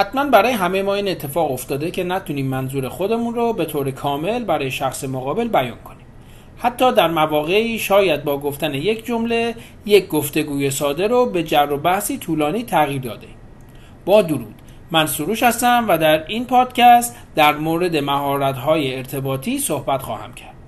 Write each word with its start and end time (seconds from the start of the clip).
حتما 0.00 0.24
برای 0.24 0.52
همه 0.52 0.82
ما 0.82 0.94
این 0.94 1.08
اتفاق 1.08 1.52
افتاده 1.52 1.90
که 1.90 2.04
نتونیم 2.04 2.46
منظور 2.46 2.88
خودمون 2.88 3.34
رو 3.34 3.52
به 3.52 3.64
طور 3.64 3.90
کامل 3.90 4.44
برای 4.44 4.70
شخص 4.70 5.04
مقابل 5.04 5.48
بیان 5.48 5.78
کنیم. 5.84 6.06
حتی 6.56 6.92
در 6.92 7.08
مواقعی 7.08 7.78
شاید 7.78 8.24
با 8.24 8.38
گفتن 8.38 8.74
یک 8.74 9.04
جمله 9.04 9.54
یک 9.86 10.08
گفتگوی 10.08 10.70
ساده 10.70 11.06
رو 11.06 11.26
به 11.26 11.42
جر 11.42 11.72
و 11.72 11.76
بحثی 11.76 12.18
طولانی 12.18 12.62
تغییر 12.62 13.02
داده 13.02 13.26
با 14.04 14.22
درود 14.22 14.54
من 14.90 15.06
سروش 15.06 15.42
هستم 15.42 15.84
و 15.88 15.98
در 15.98 16.26
این 16.26 16.46
پادکست 16.46 17.16
در 17.34 17.56
مورد 17.56 17.96
مهارت‌های 17.96 18.96
ارتباطی 18.96 19.58
صحبت 19.58 20.02
خواهم 20.02 20.32
کرد. 20.32 20.59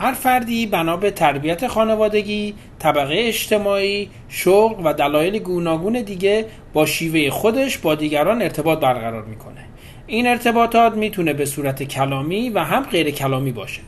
هر 0.00 0.12
فردی 0.12 0.66
بنا 0.66 0.96
به 0.96 1.10
تربیت 1.10 1.66
خانوادگی، 1.66 2.54
طبقه 2.78 3.14
اجتماعی، 3.18 4.10
شغل 4.28 4.86
و 4.86 4.92
دلایل 4.92 5.38
گوناگون 5.38 6.02
دیگه 6.02 6.46
با 6.72 6.86
شیوه 6.86 7.30
خودش 7.30 7.78
با 7.78 7.94
دیگران 7.94 8.42
ارتباط 8.42 8.80
برقرار 8.80 9.24
می‌کنه. 9.24 9.64
این 10.06 10.26
ارتباطات 10.26 10.94
می‌تونه 10.94 11.32
به 11.32 11.44
صورت 11.44 11.82
کلامی 11.82 12.50
و 12.50 12.58
هم 12.58 12.82
غیر 12.82 13.10
کلامی 13.10 13.52
باشه. 13.52 13.80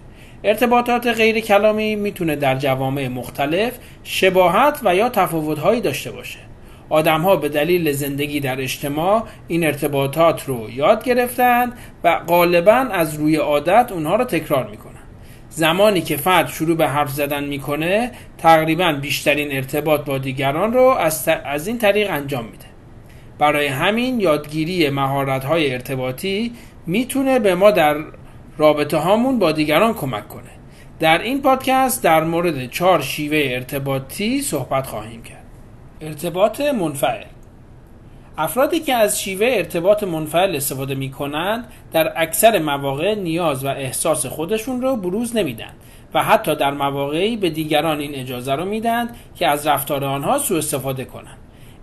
ارتباطات 0.45 1.07
غیر 1.07 1.41
کلامی 1.41 1.97
می‌تونه 1.97 2.37
در 2.37 2.55
جوامع 2.55 3.09
مختلف 3.09 3.73
شباهت 4.05 4.81
و 4.85 4.95
یا 4.95 5.09
تفاوتهایی 5.09 5.81
داشته 5.81 6.11
باشه. 6.11 6.39
آدم 6.89 7.21
ها 7.21 7.37
به 7.37 7.49
دلیل 7.49 7.93
زندگی 7.93 8.41
در 8.41 8.61
اجتماع 8.61 9.25
این 9.49 9.65
ارتباطات 9.65 10.45
رو 10.45 10.71
یاد 10.71 11.05
گرفتند 11.05 11.73
و 12.05 12.21
غالبا 12.27 12.73
از 12.73 13.15
روی 13.15 13.37
عادت 13.37 13.93
اونها 13.93 14.17
رو 14.17 14.25
تکرار 14.25 14.67
می‌کنن. 14.71 14.90
زمانی 15.51 16.01
که 16.01 16.17
فرد 16.17 16.49
شروع 16.49 16.77
به 16.77 16.89
حرف 16.89 17.11
زدن 17.11 17.45
می‌کنه 17.45 18.13
تقریبا 18.39 18.93
بیشترین 18.93 19.53
ارتباط 19.53 20.05
با 20.05 20.19
دیگران 20.19 20.73
رو 20.73 20.83
از, 20.83 21.29
از 21.45 21.67
این 21.67 21.79
طریق 21.79 22.11
انجام 22.11 22.45
میده. 22.45 22.67
برای 23.39 23.67
همین 23.67 24.21
یادگیری 24.21 24.91
مهارت 24.91 25.45
های 25.45 25.73
ارتباطی 25.73 26.53
می‌تونه 26.87 27.39
به 27.39 27.55
ما 27.55 27.71
در 27.71 27.97
رابطه 28.59 28.97
هامون 28.97 29.39
با 29.39 29.53
دیگران 29.53 29.95
کمک 29.95 30.29
کنه. 30.29 30.51
در 31.01 31.23
این 31.23 31.43
پادکست 31.43 32.05
در 32.05 32.25
مورد 32.25 32.71
چهار 32.71 33.01
شیوه 33.01 33.43
ارتباطی 33.51 34.43
صحبت 34.43 34.87
خواهیم 34.87 35.23
کرد. 35.23 35.45
ارتباط 36.01 36.61
منفعل 36.61 37.25
افرادی 38.43 38.81
که 38.81 38.95
از 38.95 39.23
شیوه 39.23 39.47
ارتباط 39.51 40.03
منفعل 40.03 40.57
استفاده 40.57 40.95
می 40.95 41.11
کنند 41.11 41.65
در 41.93 42.13
اکثر 42.17 42.59
مواقع 42.59 43.15
نیاز 43.15 43.65
و 43.65 43.69
احساس 43.69 44.27
خودشون 44.27 44.83
رو 44.83 44.97
بروز 44.97 45.37
نمیدن 45.37 45.71
و 46.15 46.23
حتی 46.23 46.55
در 46.55 46.71
مواقعی 46.71 47.37
به 47.37 47.51
دیگران 47.51 47.99
این 47.99 48.15
اجازه 48.15 48.55
رو 48.55 48.65
میدن 48.65 49.09
که 49.37 49.47
از 49.47 49.67
رفتار 49.67 50.05
آنها 50.05 50.39
سوء 50.39 50.59
استفاده 50.59 51.05
کنند 51.05 51.37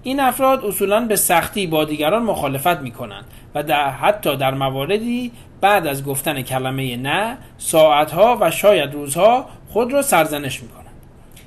این 0.04 0.20
افراد 0.20 0.66
اصولا 0.66 1.06
به 1.06 1.16
سختی 1.16 1.68
با 1.68 1.86
دیگران 1.86 2.24
مخالفت 2.24 2.82
می 2.82 2.92
کنند 2.92 3.26
و 3.56 3.64
در 3.64 3.90
حتی 3.90 4.36
در 4.36 4.54
مواردی 4.54 5.32
بعد 5.62 5.88
از 5.88 6.06
گفتن 6.06 6.42
کلمه 6.42 6.98
نه 6.98 7.38
ساعتها 7.58 8.38
و 8.42 8.52
شاید 8.52 8.94
روزها 8.94 9.46
خود 9.70 9.94
را 9.94 10.02
سرزنش 10.02 10.64
می 10.64 10.70
کنند. 10.70 10.86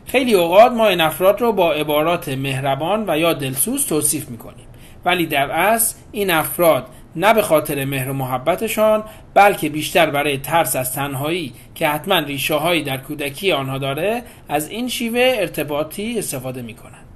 خیلی 0.07 0.35
اوقات 0.35 0.73
ما 0.73 0.89
این 0.89 1.01
افراد 1.01 1.41
را 1.41 1.53
با 1.53 1.73
عبارات 1.73 2.29
مهربان 2.29 3.05
و 3.07 3.19
یا 3.19 3.33
دلسوز 3.33 3.87
توصیف 3.87 4.29
می 4.29 4.39
کنیم 4.39 4.70
ولی 5.05 5.27
در 5.27 5.51
اصل 5.51 5.97
این 6.13 6.31
افراد 6.31 6.87
نه 7.17 7.35
به 7.35 7.43
خاطر 7.43 7.85
مهر 7.85 8.11
و 8.11 8.13
محبتشان 8.13 9.05
بلکه 9.35 9.69
بیشتر 9.69 10.11
برای 10.11 10.39
ترس 10.39 10.77
از 10.77 10.95
تنهایی 10.95 11.53
که 11.75 11.89
حتما 11.89 12.19
ریشه 12.19 12.55
هایی 12.55 12.83
در 12.83 12.97
کودکی 12.97 13.53
آنها 13.53 13.79
داره 13.79 14.23
از 14.49 14.69
این 14.69 14.89
شیوه 14.89 15.35
ارتباطی 15.37 16.19
استفاده 16.19 16.63
می 16.63 16.75
کنند. 16.75 17.07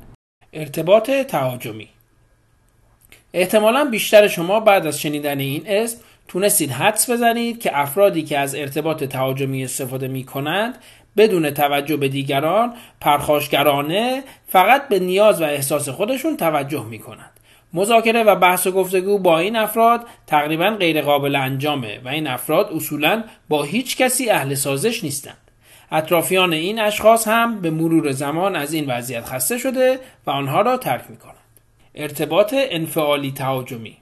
ارتباط 0.53 1.11
تهاجمی 1.11 1.89
احتمالا 3.33 3.85
بیشتر 3.85 4.29
شما 4.29 4.61
بعد 4.61 4.87
از 4.87 5.01
شنیدن 5.01 5.39
این 5.39 5.63
اسم 5.67 5.99
تونستید 6.29 6.71
حدس 6.71 7.11
بزنید 7.11 7.61
که 7.61 7.79
افرادی 7.79 8.23
که 8.23 8.39
از 8.39 8.55
ارتباط 8.55 9.05
تهاجمی 9.05 9.65
استفاده 9.65 10.09
می 10.09 10.25
کنند 10.25 10.75
بدون 11.17 11.51
توجه 11.51 11.97
به 11.97 12.09
دیگران 12.09 12.75
پرخاشگرانه 13.01 14.23
فقط 14.49 14.89
به 14.89 14.99
نیاز 14.99 15.43
و 15.43 15.45
احساس 15.45 15.89
خودشون 15.89 16.37
توجه 16.37 16.85
می 16.85 16.99
کنند. 16.99 17.34
مذاکره 17.75 18.23
و 18.23 18.37
بحث 18.37 18.67
و 18.67 18.73
گفتگو 18.73 19.19
با 19.19 19.39
این 19.39 19.57
افراد 19.57 20.07
تقریبا 20.27 20.71
غیر 20.71 21.03
قابل 21.03 21.37
انجامه 21.37 22.01
و 22.05 22.09
این 22.09 22.27
افراد 22.27 22.71
اصولا 22.73 23.25
با 23.49 23.63
هیچ 23.63 23.97
کسی 23.97 24.31
اهل 24.31 24.55
سازش 24.55 25.05
نیستند. 25.05 25.37
اطرافیان 25.93 26.53
این 26.53 26.81
اشخاص 26.81 27.29
هم 27.29 27.61
به 27.61 27.71
مرور 27.71 28.13
زمان 28.13 28.57
از 28.57 28.73
این 28.73 28.87
وضعیت 28.91 29.25
خسته 29.25 29.59
شده 29.59 30.01
و 30.27 30.31
آنها 30.31 30.61
را 30.61 30.77
ترک 30.77 31.05
می 31.09 31.17
کنند. 31.17 31.35
ارتباط 31.95 32.55
انفعالی 32.57 33.33
تهاجمی 33.33 33.97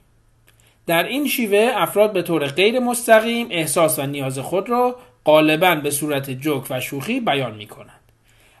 در 0.87 1.03
این 1.03 1.27
شیوه 1.27 1.71
افراد 1.75 2.13
به 2.13 2.21
طور 2.21 2.47
غیر 2.47 2.79
مستقیم 2.79 3.47
احساس 3.51 3.99
و 3.99 4.05
نیاز 4.05 4.39
خود 4.39 4.69
را 4.69 4.95
غالبا 5.25 5.75
به 5.75 5.91
صورت 5.91 6.29
جوک 6.29 6.63
و 6.69 6.79
شوخی 6.79 7.19
بیان 7.19 7.55
می 7.55 7.67
کنند. 7.67 8.02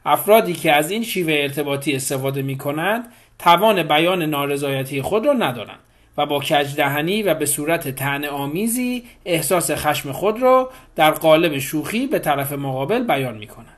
افرادی 0.05 0.53
که 0.53 0.71
از 0.71 0.91
این 0.91 1.03
شیوه 1.03 1.33
ارتباطی 1.33 1.95
استفاده 1.95 2.41
می 2.41 2.57
کنند 2.57 3.05
توان 3.39 3.83
بیان 3.83 4.23
نارضایتی 4.23 5.01
خود 5.01 5.25
را 5.25 5.33
ندارند 5.33 5.79
و 6.17 6.25
با 6.25 6.39
کجدهنی 6.39 7.23
و 7.23 7.33
به 7.33 7.45
صورت 7.45 7.87
تن 7.87 8.25
آمیزی 8.25 9.03
احساس 9.25 9.71
خشم 9.71 10.11
خود 10.11 10.41
را 10.41 10.69
در 10.95 11.11
قالب 11.11 11.57
شوخی 11.57 12.07
به 12.07 12.19
طرف 12.19 12.51
مقابل 12.51 13.03
بیان 13.03 13.37
می 13.37 13.47
کنند. 13.47 13.77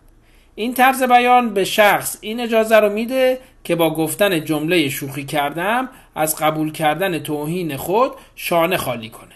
این 0.56 0.74
طرز 0.74 1.04
بیان 1.04 1.54
به 1.54 1.64
شخص 1.64 2.18
این 2.22 2.40
اجازه 2.40 2.80
رو 2.80 2.90
میده 2.90 3.40
که 3.64 3.76
با 3.76 3.94
گفتن 3.94 4.44
جمله 4.44 4.90
شوخی 4.90 5.26
کردم 5.26 5.90
از 6.16 6.36
قبول 6.36 6.72
کردن 6.72 7.20
توهین 7.20 7.78
خود 7.78 8.12
شانه 8.36 8.78
خالی 8.78 9.10
کنه. 9.10 9.36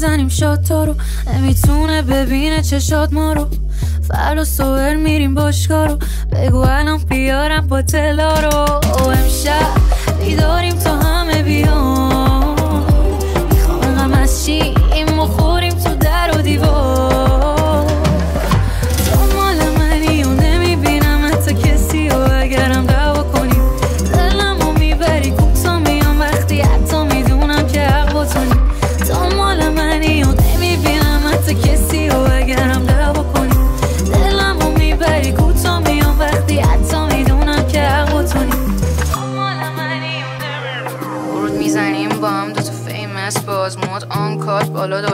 می‌زنیم 0.00 0.28
شاتا 0.28 0.84
رو. 0.84 0.94
نمی‌تونه 1.34 2.02
ببینه 2.02 2.62
چشات 2.62 3.12
ما 3.12 3.32
رو. 3.32 3.46
فردا 4.08 4.44
صبح 4.44 4.94
میریم 4.94 5.34
باشگاه 5.34 5.86
رو. 5.86 5.98
بگو 6.32 6.58
الان 6.58 6.98
بیارم 6.98 7.68
با 7.68 7.82
تلا 7.82 8.40
رو. 8.40 8.80
امشب 9.10 9.70
بیداریم 10.20 10.76
تا 10.78 10.99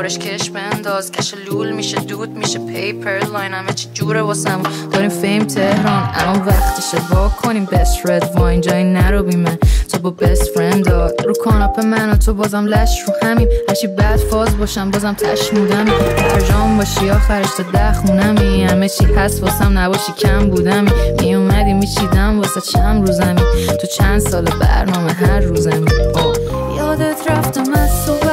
دورش 0.06 0.18
کش 0.18 0.50
بنداز 0.50 1.12
کش 1.12 1.34
لول 1.46 1.72
میشه 1.72 2.00
دود 2.00 2.30
میشه 2.30 2.58
پیپر 2.58 3.26
لاین 3.32 3.52
همه 3.52 3.72
چی 3.72 3.88
جوره 3.94 4.22
واسم. 4.22 4.62
داریم 4.92 5.10
فیم 5.10 5.44
تهران 5.44 6.10
الان 6.14 6.46
وقتشه 6.46 6.98
با 7.10 7.28
کنیم 7.28 7.64
بست 7.64 8.10
رد 8.10 8.36
واین 8.36 8.60
جایی 8.60 8.84
نرو 8.84 9.22
بیمه 9.22 9.58
تو 9.92 9.98
با 9.98 10.10
بست 10.10 10.42
فرند 10.54 10.88
رو 11.24 11.32
کاناپ 11.44 11.80
من 11.80 12.10
و 12.10 12.16
تو 12.16 12.34
بازم 12.34 12.66
لش 12.66 13.00
رو 13.06 13.28
همین 13.28 13.48
هرچی 13.68 13.86
بد 13.86 14.16
فاز 14.16 14.58
باشم 14.58 14.90
بازم 14.90 15.12
تشمودمی 15.12 15.90
فرجام 15.90 16.78
باشی 16.78 17.10
آخرش 17.10 17.50
تا 17.56 17.62
ده 17.62 17.92
خونمی. 17.92 18.64
همه 18.64 18.88
چی 18.88 19.04
هست 19.04 19.42
واسم 19.42 19.78
نباشی 19.78 20.12
کم 20.12 20.50
بودمی. 20.50 20.90
می 21.20 21.34
اومدی 21.34 21.72
میچیدم 21.72 22.40
واسه 22.40 22.60
چند 22.60 23.08
روزمی. 23.08 23.42
تو 23.80 23.86
چند 23.98 24.18
سال 24.18 24.44
برنامه 24.44 25.12
هر 25.12 25.40
روزمی. 25.40 25.86
یادت 26.76 27.30
رفتم 27.30 27.72
از 27.72 28.06
تو 28.06 28.25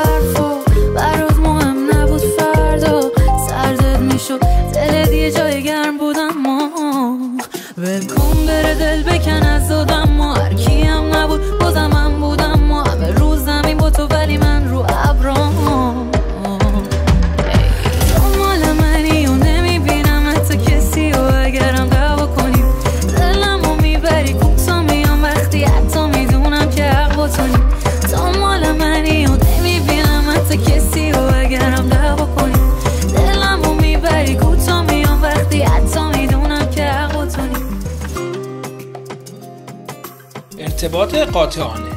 ارتباط 40.94 41.16
قاطعانه. 41.16 41.92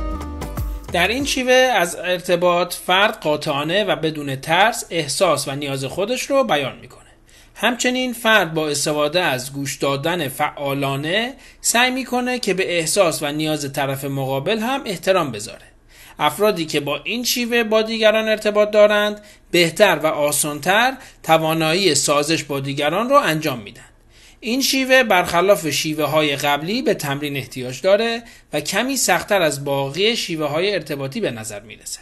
در 0.92 1.08
این 1.08 1.24
شیوه 1.24 1.52
از 1.52 1.96
ارتباط 1.96 2.74
فرد 2.74 3.20
قاطعانه 3.20 3.84
و 3.84 3.96
بدون 3.96 4.36
ترس 4.36 4.84
احساس 4.90 5.48
و 5.48 5.54
نیاز 5.54 5.84
خودش 5.84 6.22
رو 6.22 6.44
بیان 6.44 6.78
می‌کنه. 6.78 7.10
همچنین 7.54 8.12
فرد 8.12 8.54
با 8.54 8.68
استفاده 8.68 9.20
از 9.20 9.52
گوش 9.52 9.76
دادن 9.76 10.28
فعالانه 10.28 11.34
سعی 11.60 11.90
می‌کنه 11.90 12.38
که 12.38 12.54
به 12.54 12.78
احساس 12.78 13.22
و 13.22 13.32
نیاز 13.32 13.72
طرف 13.72 14.04
مقابل 14.04 14.58
هم 14.58 14.82
احترام 14.84 15.32
بذاره. 15.32 15.66
افرادی 16.18 16.66
که 16.66 16.80
با 16.80 17.00
این 17.04 17.24
شیوه 17.24 17.64
با 17.64 17.82
دیگران 17.82 18.28
ارتباط 18.28 18.70
دارند 18.70 19.20
بهتر 19.50 19.98
و 20.02 20.06
آسانتر 20.06 20.94
توانایی 21.22 21.94
سازش 21.94 22.44
با 22.44 22.60
دیگران 22.60 23.10
را 23.10 23.20
انجام 23.20 23.58
میدن. 23.58 23.82
این 24.40 24.62
شیوه 24.62 25.02
برخلاف 25.02 25.70
شیوه 25.70 26.04
های 26.04 26.36
قبلی 26.36 26.82
به 26.82 26.94
تمرین 26.94 27.36
احتیاج 27.36 27.80
داره 27.80 28.22
و 28.52 28.60
کمی 28.60 28.96
سختتر 28.96 29.42
از 29.42 29.64
باقی 29.64 30.16
شیوه 30.16 30.46
های 30.46 30.74
ارتباطی 30.74 31.20
به 31.20 31.30
نظر 31.30 31.60
می‌رسه. 31.60 32.00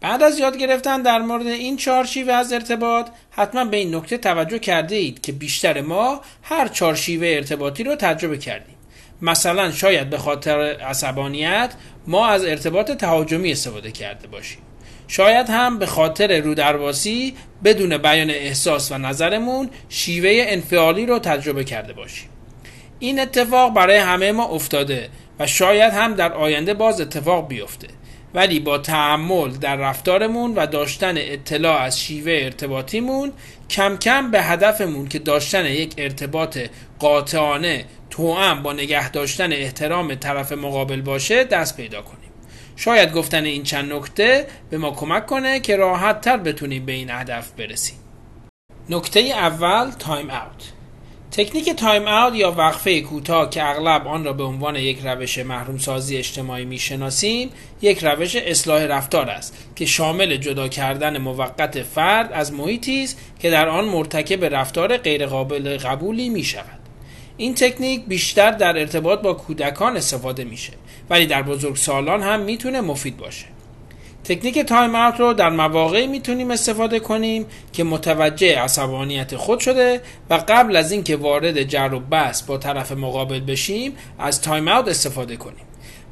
بعد 0.00 0.22
از 0.22 0.38
یاد 0.38 0.56
گرفتن 0.56 1.02
در 1.02 1.18
مورد 1.18 1.46
این 1.46 1.76
چهار 1.76 2.04
شیوه 2.04 2.32
از 2.32 2.52
ارتباط 2.52 3.08
حتما 3.30 3.64
به 3.64 3.76
این 3.76 3.94
نکته 3.94 4.18
توجه 4.18 4.58
کرده 4.58 4.96
اید 4.96 5.20
که 5.20 5.32
بیشتر 5.32 5.80
ما 5.80 6.20
هر 6.42 6.68
چهار 6.68 6.94
شیوه 6.94 7.26
ارتباطی 7.26 7.84
رو 7.84 7.96
تجربه 7.96 8.38
کردیم. 8.38 8.74
مثلا 9.22 9.72
شاید 9.72 10.10
به 10.10 10.18
خاطر 10.18 10.58
عصبانیت 10.60 11.74
ما 12.06 12.26
از 12.26 12.44
ارتباط 12.44 12.90
تهاجمی 12.90 13.52
استفاده 13.52 13.92
کرده 13.92 14.26
باشیم. 14.26 14.58
شاید 15.12 15.50
هم 15.50 15.78
به 15.78 15.86
خاطر 15.86 16.40
رودرواسی 16.40 17.34
بدون 17.64 17.98
بیان 17.98 18.30
احساس 18.30 18.92
و 18.92 18.98
نظرمون 18.98 19.70
شیوه 19.88 20.44
انفعالی 20.46 21.06
رو 21.06 21.18
تجربه 21.18 21.64
کرده 21.64 21.92
باشیم. 21.92 22.28
این 22.98 23.20
اتفاق 23.20 23.74
برای 23.74 23.96
همه 23.96 24.32
ما 24.32 24.44
افتاده 24.44 25.08
و 25.38 25.46
شاید 25.46 25.92
هم 25.92 26.14
در 26.14 26.32
آینده 26.32 26.74
باز 26.74 27.00
اتفاق 27.00 27.48
بیفته. 27.48 27.88
ولی 28.34 28.60
با 28.60 28.78
تعمل 28.78 29.50
در 29.50 29.76
رفتارمون 29.76 30.54
و 30.54 30.66
داشتن 30.66 31.14
اطلاع 31.16 31.82
از 31.82 32.00
شیوه 32.00 32.40
ارتباطیمون 32.42 33.32
کم 33.70 33.96
کم 33.96 34.30
به 34.30 34.42
هدفمون 34.42 35.08
که 35.08 35.18
داشتن 35.18 35.66
یک 35.66 35.94
ارتباط 35.98 36.58
قاطعانه 36.98 37.84
توأم 38.10 38.62
با 38.62 38.72
نگه 38.72 39.10
داشتن 39.10 39.52
احترام 39.52 40.14
طرف 40.14 40.52
مقابل 40.52 41.00
باشه 41.00 41.44
دست 41.44 41.76
پیدا 41.76 42.02
کنیم. 42.02 42.31
شاید 42.76 43.12
گفتن 43.12 43.44
این 43.44 43.62
چند 43.62 43.92
نکته 43.92 44.46
به 44.70 44.78
ما 44.78 44.90
کمک 44.90 45.26
کنه 45.26 45.60
که 45.60 45.76
راحت 45.76 46.20
تر 46.20 46.36
بتونیم 46.36 46.86
به 46.86 46.92
این 46.92 47.10
هدف 47.10 47.50
برسیم. 47.50 47.96
نکته 48.90 49.20
اول 49.20 49.90
time 49.90 50.30
out 50.30 50.72
تکنیک 51.30 51.70
time 51.70 52.08
out 52.08 52.34
یا 52.34 52.52
وقفه 52.52 53.00
کوتاه 53.00 53.50
که 53.50 53.64
اغلب 53.64 54.06
آن 54.06 54.24
را 54.24 54.32
به 54.32 54.44
عنوان 54.44 54.76
یک 54.76 54.98
روش 55.04 55.38
محروم 55.38 55.78
سازی 55.78 56.16
اجتماعی 56.16 56.64
می‌شناسیم 56.64 57.50
یک 57.82 58.04
روش 58.04 58.36
اصلاح 58.36 58.82
رفتار 58.82 59.30
است 59.30 59.56
که 59.76 59.86
شامل 59.86 60.36
جدا 60.36 60.68
کردن 60.68 61.18
موقت 61.18 61.82
فرد 61.82 62.32
از 62.32 62.52
محیطی 62.52 63.04
است 63.04 63.18
که 63.38 63.50
در 63.50 63.68
آن 63.68 63.84
مرتکب 63.84 64.44
رفتار 64.44 64.96
غیرقابل 64.96 65.78
قبولی 65.78 66.28
می 66.28 66.44
شود. 66.44 66.78
این 67.36 67.54
تکنیک 67.54 68.04
بیشتر 68.06 68.50
در 68.50 68.78
ارتباط 68.78 69.20
با 69.20 69.34
کودکان 69.34 69.96
استفاده 69.96 70.44
میشه 70.44 70.72
ولی 71.12 71.26
در 71.26 71.42
بزرگسالان 71.42 72.22
هم 72.22 72.40
می‌تونه 72.40 72.80
مفید 72.80 73.16
باشه. 73.16 73.44
تکنیک 74.24 74.58
time 74.58 74.94
out 74.94 75.20
رو 75.20 75.32
در 75.32 75.50
مواقعی 75.50 76.06
می‌تونیم 76.06 76.50
استفاده 76.50 77.00
کنیم 77.00 77.46
که 77.72 77.84
متوجه 77.84 78.58
عصبانیت 78.58 79.36
خود 79.36 79.60
شده 79.60 80.00
و 80.30 80.34
قبل 80.48 80.76
از 80.76 80.92
اینکه 80.92 81.16
وارد 81.16 81.62
جر 81.62 81.94
و 81.94 82.00
بحث 82.00 82.42
با 82.42 82.58
طرف 82.58 82.92
مقابل 82.92 83.40
بشیم 83.40 83.92
از 84.18 84.40
time 84.40 84.68
out 84.68 84.88
استفاده 84.88 85.36
کنیم. 85.36 85.64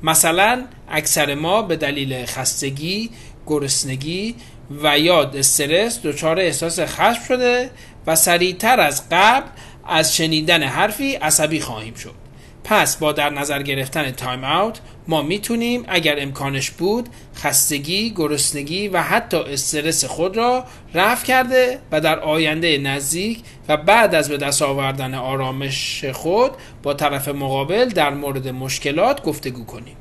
مثلا 0.02 0.64
اکثر 0.88 1.34
ما 1.34 1.62
به 1.62 1.76
دلیل 1.76 2.26
خستگی، 2.26 3.10
گرسنگی 3.46 4.34
و 4.82 4.98
یا 4.98 5.22
استرس 5.22 6.02
دچار 6.02 6.40
احساس 6.40 6.80
خشم 6.80 7.24
شده 7.28 7.70
و 8.06 8.16
سریعتر 8.16 8.80
از 8.80 9.02
قبل 9.10 9.48
از 9.88 10.16
شنیدن 10.16 10.62
حرفی 10.62 11.14
عصبی 11.14 11.60
خواهیم 11.60 11.94
شد. 11.94 12.29
پس 12.70 12.96
با 12.96 13.12
در 13.12 13.30
نظر 13.30 13.62
گرفتن 13.62 14.10
تایم 14.10 14.44
اوت 14.44 14.80
ما 15.08 15.22
می‌تونیم 15.22 15.84
اگر 15.88 16.22
امکانش 16.22 16.70
بود 16.70 17.08
خستگی، 17.36 18.10
گرسنگی 18.10 18.88
و 18.88 19.02
حتی 19.02 19.36
استرس 19.36 20.04
خود 20.04 20.36
را 20.36 20.64
رفع 20.94 21.26
کرده 21.26 21.78
و 21.92 22.00
در 22.00 22.18
آینده 22.20 22.78
نزدیک 22.78 23.42
و 23.68 23.76
بعد 23.76 24.14
از 24.14 24.28
به 24.28 24.36
دست 24.36 24.62
آوردن 24.62 25.14
آرامش 25.14 26.04
خود 26.04 26.50
با 26.82 26.94
طرف 26.94 27.28
مقابل 27.28 27.88
در 27.88 28.10
مورد 28.10 28.48
مشکلات 28.48 29.22
گفتگو 29.22 29.64
کنیم. 29.64 29.96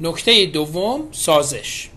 نکته 0.00 0.46
دوم 0.46 1.00
سازش. 1.12 1.88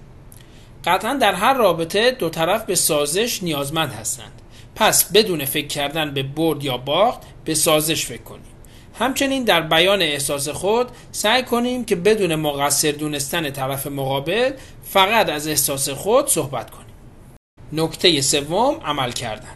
قطعا 0.85 1.13
در 1.13 1.33
هر 1.33 1.53
رابطه 1.53 2.11
دو 2.11 2.29
طرف 2.29 2.63
به 2.63 2.75
سازش 2.75 3.43
نیازمند 3.43 3.91
هستند. 3.91 4.41
پس 4.75 5.11
بدون 5.11 5.45
فکر 5.45 5.67
کردن 5.67 6.13
به 6.13 6.23
برد 6.23 6.63
یا 6.63 6.77
باخت 6.77 7.21
به 7.45 7.55
سازش 7.55 8.05
فکر 8.05 8.23
کنیم. 8.23 8.56
همچنین 8.99 9.43
در 9.43 9.61
بیان 9.61 10.01
احساس 10.01 10.49
خود 10.49 10.87
سعی 11.11 11.43
کنیم 11.43 11.85
که 11.85 11.95
بدون 11.95 12.35
مقصر 12.35 12.91
دونستن 12.91 13.49
طرف 13.49 13.87
مقابل 13.87 14.51
فقط 14.83 15.29
از 15.29 15.47
احساس 15.47 15.89
خود 15.89 16.27
صحبت 16.27 16.69
کنیم. 16.69 16.87
نکته 17.73 18.21
سوم 18.21 18.75
عمل 18.85 19.11
کردن. 19.11 19.53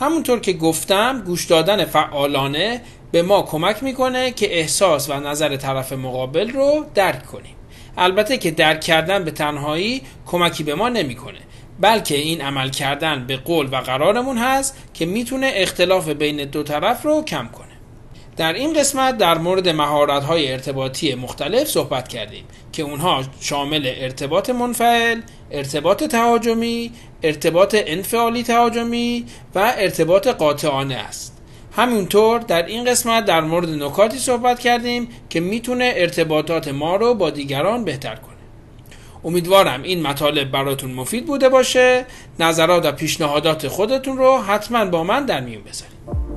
همونطور 0.00 0.40
که 0.40 0.52
گفتم 0.52 1.22
گوش 1.26 1.44
دادن 1.44 1.84
فعالانه 1.84 2.80
به 3.12 3.22
ما 3.22 3.42
کمک 3.42 3.82
می‌کنه 3.82 4.30
که 4.30 4.58
احساس 4.58 5.10
و 5.10 5.20
نظر 5.20 5.56
طرف 5.56 5.92
مقابل 5.92 6.50
رو 6.50 6.86
درک 6.94 7.26
کنیم. 7.26 7.54
البته 7.96 8.38
که 8.38 8.50
درک 8.50 8.80
کردن 8.80 9.24
به 9.24 9.30
تنهایی 9.30 10.02
کمکی 10.26 10.64
به 10.64 10.74
ما 10.74 10.88
نمی‌کنه 10.88 11.38
بلکه 11.80 12.16
این 12.16 12.40
عمل 12.40 12.70
کردن 12.70 13.26
به 13.26 13.36
قول 13.36 13.68
و 13.72 13.76
قرارمون 13.76 14.38
هست 14.38 14.76
که 14.94 15.06
می‌تونه 15.06 15.50
اختلاف 15.54 16.08
بین 16.08 16.44
دو 16.44 16.62
طرف 16.62 17.02
رو 17.02 17.24
کم 17.24 17.48
کنه. 17.48 17.67
در 18.38 18.52
این 18.52 18.72
قسمت 18.72 19.18
در 19.18 19.38
مورد 19.38 19.68
مهارت 19.68 20.24
های 20.24 20.52
ارتباطی 20.52 21.14
مختلف 21.14 21.68
صحبت 21.68 22.08
کردیم 22.08 22.44
که 22.72 22.82
اونها 22.82 23.22
شامل 23.40 23.92
ارتباط 23.96 24.50
منفعل، 24.50 25.20
ارتباط 25.50 26.04
تهاجمی، 26.04 26.92
ارتباط 27.22 27.76
انفعالی 27.78 28.42
تهاجمی 28.42 29.24
و 29.54 29.74
ارتباط 29.78 30.28
قاطعانه 30.28 30.94
است. 30.94 31.38
همینطور 31.76 32.38
در 32.38 32.66
این 32.66 32.84
قسمت 32.84 33.24
در 33.24 33.40
مورد 33.40 33.68
نکاتی 33.68 34.18
صحبت 34.18 34.58
کردیم 34.58 35.08
که 35.30 35.40
می‌تونه 35.40 35.92
ارتباطات 35.96 36.68
ما 36.68 36.96
رو 36.96 37.14
با 37.14 37.30
دیگران 37.30 37.84
بهتر 37.84 38.14
کنه. 38.14 38.34
امیدوارم 39.24 39.82
این 39.82 40.02
مطالب 40.02 40.50
براتون 40.50 40.90
مفید 40.90 41.26
بوده 41.26 41.48
باشه. 41.48 42.06
نظرات 42.38 42.86
و 42.86 42.92
پیشنهادات 42.92 43.68
خودتون 43.68 44.16
رو 44.16 44.38
حتما 44.38 44.84
با 44.84 45.04
من 45.04 45.26
در 45.26 45.40
میون 45.40 45.62
بذارید. 45.62 46.27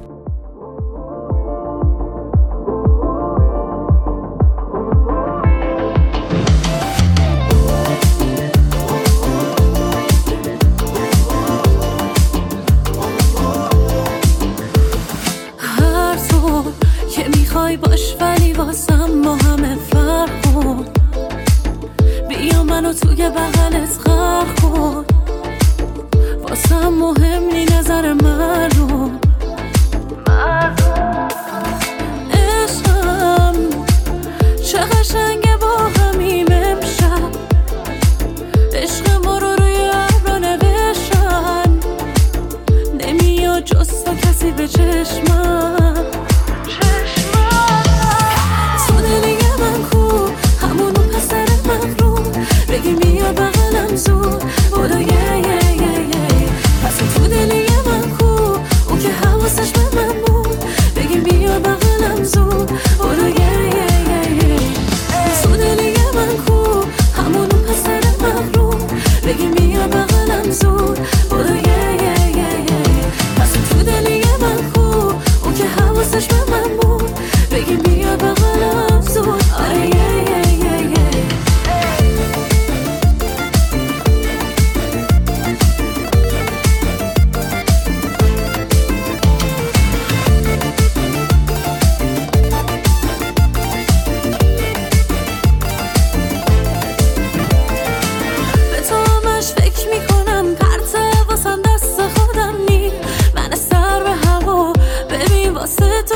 به 44.61 44.67
چشمم. 44.67 45.80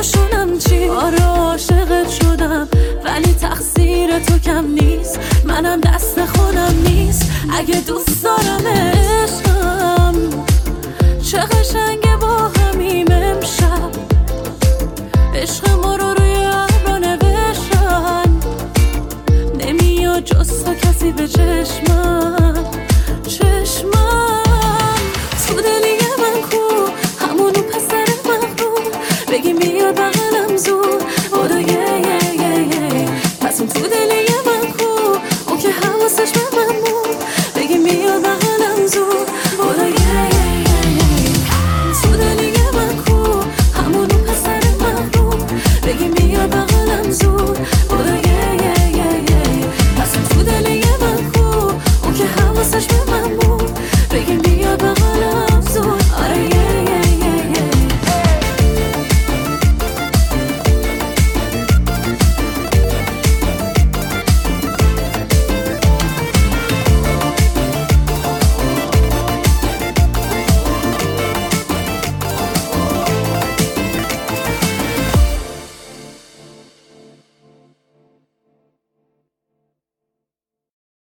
شونم 0.02 0.58
چی؟ 0.58 0.88
آره 0.90 1.24
عاشقت 1.24 2.10
شدم 2.10 2.68
ولی 3.06 3.34
تقصیر 3.34 4.20
تو 4.20 4.40
کم 4.40 4.66
نیست. 4.66 5.20
منم 5.46 5.82
دست 5.82 6.26
خودم 6.26 6.76
نیست. 6.88 7.32
اگه 7.54 7.82
دوست 7.82 8.24
دارم 8.24 8.68
عشقم 8.68 10.16
چه 11.24 11.38
قشنگه 11.38 12.18
با 12.18 12.38
همیم 12.38 13.08
امشب. 13.12 13.92
عشق 15.36 15.70
ما 15.70 15.96
رو 15.96 16.14
روی 16.14 16.36
عبرا 16.36 16.98
نوشتن 16.98 18.40
نمیاد 19.60 20.24
جز 20.24 20.64
تو 20.64 20.74
کسی 20.74 21.12
به 21.12 21.28
چشمم. 21.28 22.45